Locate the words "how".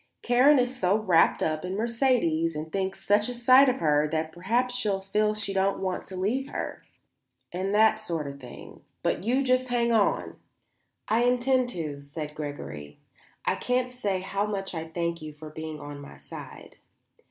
14.21-14.47